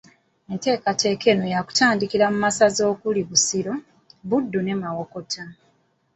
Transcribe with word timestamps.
Enteekateeka 0.51 1.25
eno 1.33 1.45
yakutandikira 1.53 2.25
mu 2.33 2.37
masaza 2.45 2.81
okuli 2.91 3.21
Busiro, 3.29 3.73
Buddu 4.29 4.59
ne 4.63 4.75
Mawokota 4.81 5.43